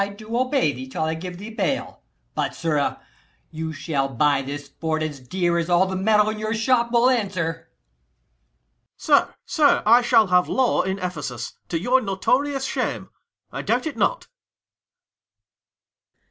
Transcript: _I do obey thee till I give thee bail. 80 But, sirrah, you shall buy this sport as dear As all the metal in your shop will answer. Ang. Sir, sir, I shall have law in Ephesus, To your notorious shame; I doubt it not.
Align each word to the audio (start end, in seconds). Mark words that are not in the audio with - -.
_I 0.03 0.07
do 0.07 0.35
obey 0.35 0.73
thee 0.73 0.87
till 0.87 1.03
I 1.03 1.13
give 1.13 1.37
thee 1.37 1.51
bail. 1.51 2.01
80 2.29 2.29
But, 2.33 2.55
sirrah, 2.55 3.01
you 3.51 3.71
shall 3.71 4.07
buy 4.09 4.41
this 4.41 4.65
sport 4.65 5.03
as 5.03 5.19
dear 5.19 5.59
As 5.59 5.69
all 5.69 5.85
the 5.85 5.95
metal 5.95 6.27
in 6.29 6.39
your 6.39 6.55
shop 6.55 6.91
will 6.91 7.07
answer. 7.07 7.69
Ang. 7.69 7.75
Sir, 8.97 9.35
sir, 9.45 9.83
I 9.85 10.01
shall 10.01 10.25
have 10.25 10.49
law 10.49 10.81
in 10.81 10.97
Ephesus, 10.97 11.53
To 11.69 11.79
your 11.79 12.01
notorious 12.01 12.65
shame; 12.65 13.11
I 13.51 13.61
doubt 13.61 13.85
it 13.85 13.95
not. 13.95 14.27